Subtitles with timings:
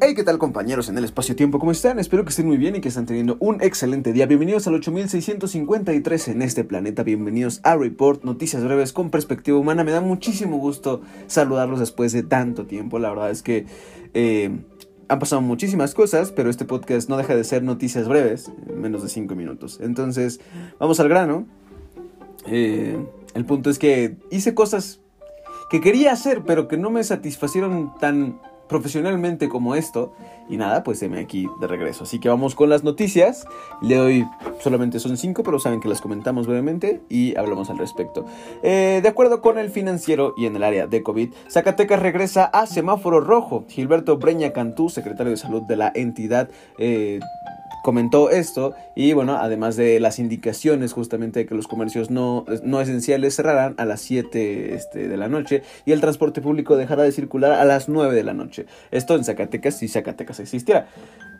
[0.00, 1.58] Hey, ¿qué tal compañeros en el espacio-tiempo?
[1.58, 1.98] ¿Cómo están?
[1.98, 4.26] Espero que estén muy bien y que estén teniendo un excelente día.
[4.26, 7.02] Bienvenidos al 8653 en este planeta.
[7.02, 9.82] Bienvenidos a Report, noticias breves con perspectiva humana.
[9.82, 13.00] Me da muchísimo gusto saludarlos después de tanto tiempo.
[13.00, 13.66] La verdad es que
[14.14, 14.56] eh,
[15.08, 19.02] han pasado muchísimas cosas, pero este podcast no deja de ser noticias breves, en menos
[19.02, 19.80] de 5 minutos.
[19.82, 20.38] Entonces,
[20.78, 21.48] vamos al grano.
[22.46, 25.00] Eh, el punto es que hice cosas
[25.70, 30.12] que quería hacer, pero que no me satisfacieron tan profesionalmente como esto.
[30.48, 32.04] Y nada, pues me aquí de regreso.
[32.04, 33.46] Así que vamos con las noticias.
[33.82, 34.26] Le doy,
[34.60, 38.24] solamente son cinco, pero saben que las comentamos brevemente y hablamos al respecto.
[38.62, 42.66] Eh, de acuerdo con el financiero y en el área de COVID, Zacatecas regresa a
[42.66, 43.64] semáforo rojo.
[43.68, 47.20] Gilberto Breña Cantú, secretario de salud de la entidad, eh,
[47.88, 52.82] comentó esto y bueno, además de las indicaciones justamente de que los comercios no, no
[52.82, 57.12] esenciales cerrarán a las 7 este, de la noche y el transporte público dejará de
[57.12, 58.66] circular a las 9 de la noche.
[58.90, 60.86] Esto en Zacatecas si Zacatecas existiera.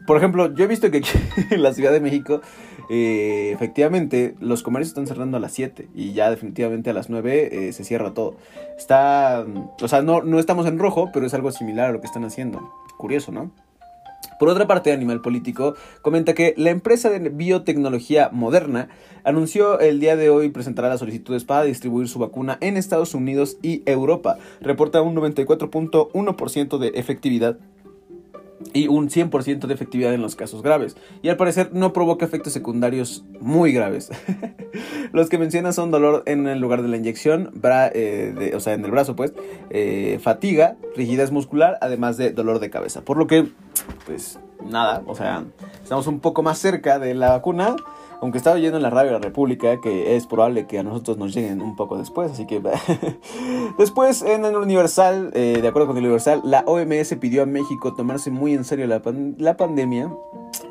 [0.06, 1.10] Por ejemplo, yo he visto que aquí
[1.50, 2.41] en la Ciudad de México,
[2.88, 7.69] eh, efectivamente, los comercios están cerrando a las 7 y ya definitivamente a las 9
[7.69, 8.36] eh, se cierra todo.
[8.78, 9.44] Está,
[9.82, 12.24] o sea, no, no estamos en rojo, pero es algo similar a lo que están
[12.24, 12.72] haciendo.
[12.96, 13.50] Curioso, ¿no?
[14.38, 18.88] Por otra parte, Animal Político comenta que la empresa de biotecnología Moderna
[19.25, 23.56] anunció el día de hoy presentará las solicitudes para distribuir su vacuna en Estados Unidos
[23.62, 24.38] y Europa.
[24.60, 27.58] Reporta un 94.1% de efectividad
[28.72, 30.96] y un 100% de efectividad en los casos graves.
[31.22, 34.10] Y al parecer no provoca efectos secundarios muy graves.
[35.12, 38.84] los que menciona son dolor en el lugar de la inyección, eh, o sea, en
[38.84, 39.32] el brazo pues,
[39.70, 43.02] eh, fatiga, rigidez muscular, además de dolor de cabeza.
[43.02, 43.48] Por lo que,
[44.06, 45.44] pues nada, o sea,
[45.82, 47.76] estamos un poco más cerca de la vacuna
[48.20, 51.18] aunque estaba oyendo en la radio de la República que es probable que a nosotros
[51.18, 52.60] nos lleguen un poco después, así que
[53.77, 57.94] después en el Universal, eh, de acuerdo con el Universal, la OMS pidió a México
[57.94, 59.02] tomarse muy en serio la,
[59.38, 60.12] la pandemia.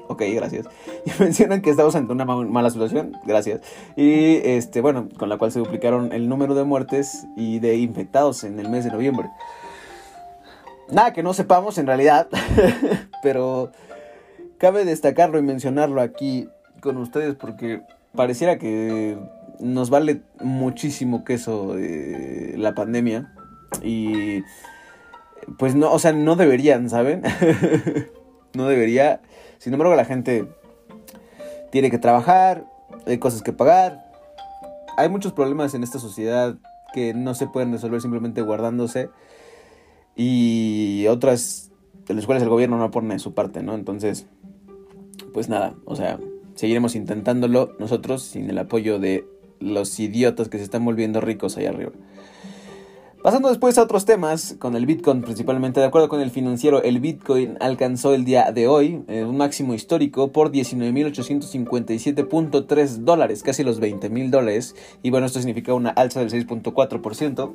[0.07, 0.67] Ok, gracias.
[1.05, 3.61] Y mencionan que estamos ante una mala situación, gracias.
[3.95, 8.43] Y este, bueno, con la cual se duplicaron el número de muertes y de infectados
[8.43, 9.29] en el mes de noviembre.
[10.89, 12.27] Nada que no sepamos en realidad,
[13.23, 13.71] pero
[14.57, 16.49] cabe destacarlo y mencionarlo aquí
[16.81, 17.81] con ustedes porque
[18.15, 19.17] pareciera que
[19.59, 23.33] nos vale muchísimo queso de la pandemia
[23.83, 24.43] y
[25.57, 27.23] pues no, o sea, no deberían, ¿saben?
[28.53, 29.21] no debería.
[29.57, 30.47] Sin embargo, la gente
[31.71, 32.65] tiene que trabajar,
[33.05, 34.05] hay cosas que pagar.
[34.97, 36.57] Hay muchos problemas en esta sociedad
[36.93, 39.09] que no se pueden resolver simplemente guardándose
[40.15, 41.71] y otras
[42.07, 43.75] de las cuales el gobierno no pone su parte, ¿no?
[43.75, 44.25] Entonces,
[45.33, 46.19] pues nada, o sea,
[46.55, 49.27] seguiremos intentándolo nosotros sin el apoyo de
[49.59, 51.91] los idiotas que se están volviendo ricos allá arriba.
[53.23, 57.01] Pasando después a otros temas, con el Bitcoin principalmente, de acuerdo con el financiero, el
[57.01, 63.81] Bitcoin alcanzó el día de hoy eh, un máximo histórico por 19.857.3 dólares, casi los
[63.81, 67.53] 20.000 dólares, y bueno, esto significa una alza del 6.4%.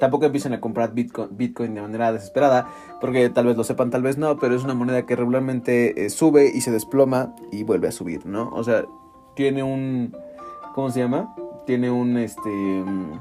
[0.00, 2.66] Tampoco empiecen a comprar Bitcoin, de manera desesperada,
[3.00, 6.10] porque tal vez lo sepan, tal vez no, pero es una moneda que regularmente eh,
[6.10, 8.50] sube y se desploma y vuelve a subir, ¿no?
[8.54, 8.86] O sea,
[9.36, 10.16] tiene un...
[10.74, 11.32] ¿Cómo se llama?
[11.66, 13.12] Tiene un, este mm,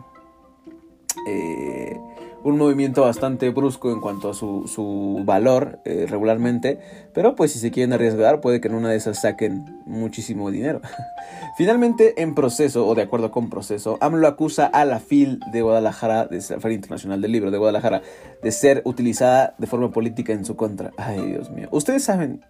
[1.28, 2.00] eh,
[2.44, 6.80] un movimiento bastante brusco en cuanto a su, su valor eh, regularmente,
[7.14, 10.82] pero pues si se quieren arriesgar puede que en una de esas saquen muchísimo dinero.
[11.58, 16.26] Finalmente, en proceso, o de acuerdo con proceso, AMLO acusa a la FIL de Guadalajara,
[16.26, 18.02] de la Feria Internacional del Libro de Guadalajara,
[18.42, 20.92] de ser utilizada de forma política en su contra.
[20.98, 21.68] Ay, Dios mío.
[21.72, 22.44] Ustedes saben,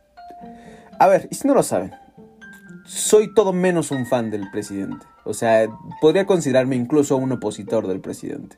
[0.99, 1.91] a ver, y si no lo saben,
[2.85, 5.05] soy todo menos un fan del presidente.
[5.23, 5.67] O sea,
[5.99, 8.57] podría considerarme incluso un opositor del presidente.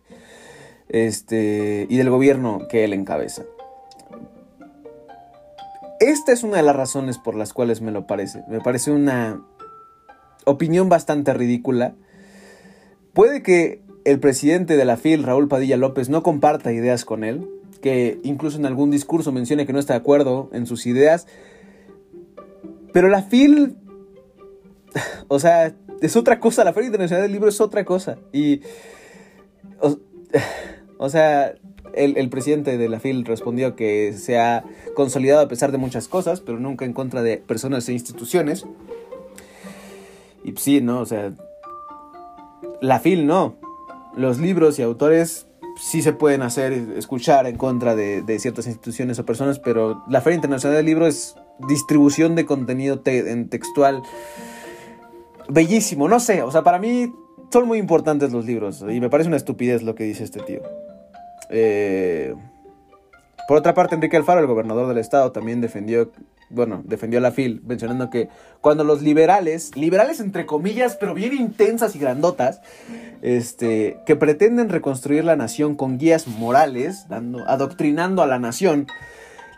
[0.90, 3.44] Este, y del gobierno que él encabeza.
[6.00, 8.44] Esta es una de las razones por las cuales me lo parece.
[8.50, 9.42] Me parece una
[10.46, 11.96] opinión bastante ridícula.
[13.14, 17.50] Puede que el presidente de la FIL, Raúl Padilla López, no comparta ideas con él,
[17.82, 21.28] que incluso en algún discurso mencione que no está de acuerdo en sus ideas,
[22.92, 23.76] pero la FIL,
[25.28, 28.18] o sea, es otra cosa, la Feria Internacional del Libro es otra cosa.
[28.32, 28.62] Y,
[30.98, 31.54] o, sea,
[31.94, 34.64] el, presidente de la FIL respondió que se ha
[34.96, 38.66] consolidado a pesar de muchas cosas, pero nunca en contra de personas e instituciones.
[40.44, 41.00] Y pues sí, ¿no?
[41.00, 41.32] O sea,
[42.82, 43.56] la FIL no.
[44.16, 45.48] Los libros y autores
[45.82, 50.22] sí se pueden hacer, escuchar en contra de, de, ciertas instituciones o personas, pero la
[50.22, 51.36] Feria Internacional del Libro es
[51.68, 54.04] distribución de contenido en textual
[55.50, 57.14] bellísimo, no sé, o sea, para mí
[57.52, 60.62] son muy importantes los libros y me parece una estupidez lo que dice este tío.
[61.50, 62.34] Eh,
[63.48, 66.12] Por otra parte, Enrique Alfaro, el gobernador del estado, también defendió,
[66.50, 68.30] bueno, defendió a la FIL, mencionando que
[68.62, 72.62] cuando los liberales, liberales entre comillas, pero bien intensas y grandotas,
[73.22, 78.88] este, que pretenden reconstruir la nación con guías morales, dando, adoctrinando a la nación,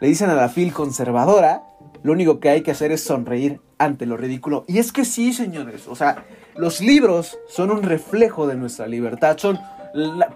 [0.01, 1.63] le dicen a la FIL conservadora,
[2.03, 4.65] lo único que hay que hacer es sonreír ante lo ridículo.
[4.67, 6.25] Y es que sí, señores, o sea,
[6.55, 9.59] los libros son un reflejo de nuestra libertad, son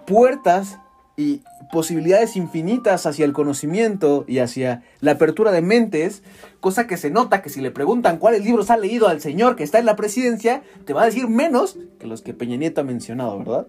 [0.06, 0.78] puertas
[1.16, 6.22] y posibilidades infinitas hacia el conocimiento y hacia la apertura de mentes,
[6.60, 9.64] cosa que se nota que si le preguntan cuáles libros ha leído al señor que
[9.64, 12.84] está en la presidencia, te va a decir menos que los que Peña Nieto ha
[12.84, 13.66] mencionado, ¿verdad?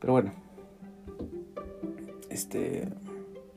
[0.00, 0.32] Pero bueno,
[2.30, 2.88] este...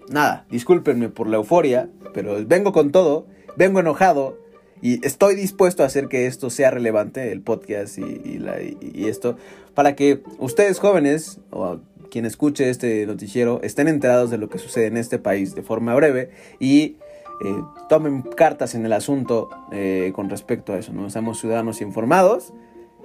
[0.10, 4.38] Nada, discúlpenme por la euforia, pero vengo con todo, vengo enojado
[4.82, 8.42] y estoy dispuesto a hacer que esto sea relevante, el podcast y,
[8.82, 9.38] y esto,
[9.74, 11.80] para que ustedes jóvenes, o
[12.12, 15.96] quien escuche este noticiero estén enterados de lo que sucede en este país de forma
[15.96, 16.30] breve
[16.60, 16.98] y
[17.44, 21.10] eh, tomen cartas en el asunto eh, con respecto a eso, ¿no?
[21.10, 22.54] Seamos ciudadanos informados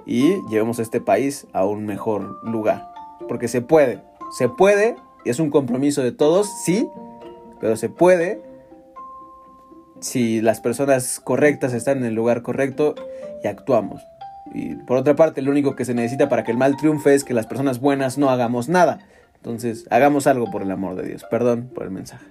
[0.05, 2.91] y llevemos a este país a un mejor lugar.
[3.27, 4.03] Porque se puede,
[4.37, 4.95] se puede,
[5.25, 6.87] y es un compromiso de todos, sí,
[7.59, 8.41] pero se puede
[9.99, 12.95] si las personas correctas están en el lugar correcto
[13.43, 14.01] y actuamos.
[14.53, 17.23] Y por otra parte, lo único que se necesita para que el mal triunfe es
[17.23, 18.99] que las personas buenas no hagamos nada.
[19.35, 21.25] Entonces, hagamos algo por el amor de Dios.
[21.29, 22.25] Perdón por el mensaje.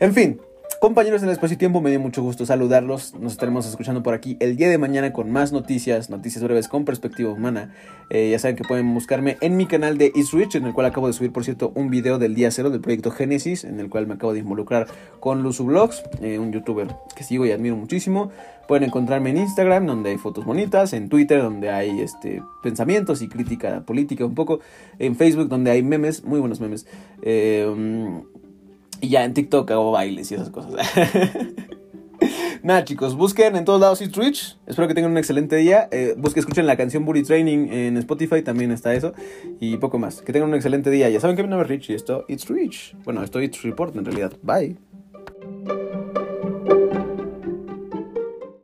[0.00, 0.40] En fin,
[0.84, 3.14] Compañeros del Espacio y Tiempo, me dio mucho gusto saludarlos.
[3.14, 6.84] Nos estaremos escuchando por aquí el día de mañana con más noticias, noticias breves con
[6.84, 7.72] perspectiva humana.
[8.10, 11.06] Eh, ya saben que pueden buscarme en mi canal de East en el cual acabo
[11.06, 14.06] de subir, por cierto, un video del día cero del proyecto Génesis, en el cual
[14.06, 14.86] me acabo de involucrar
[15.20, 18.30] con Luzu Vlogs, eh, un youtuber que sigo y admiro muchísimo.
[18.68, 23.28] Pueden encontrarme en Instagram, donde hay fotos bonitas, en Twitter, donde hay este, pensamientos y
[23.28, 24.60] crítica política un poco,
[24.98, 26.86] en Facebook, donde hay memes, muy buenos memes.
[27.22, 27.64] Eh,
[29.04, 30.72] y ya en TikTok hago bailes y esas cosas.
[32.62, 34.56] Nada, chicos, busquen en todos lados It's Rich.
[34.66, 35.86] Espero que tengan un excelente día.
[35.92, 39.12] Eh, busquen, escuchen la canción Booty Training en Spotify, también está eso.
[39.60, 40.22] Y poco más.
[40.22, 41.10] Que tengan un excelente día.
[41.10, 42.96] Ya saben que mi nombre es Rich y esto It's Rich.
[43.04, 44.32] Bueno, esto It's Report en realidad.
[44.42, 44.93] Bye.